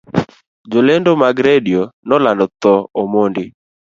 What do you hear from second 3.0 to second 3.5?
omondi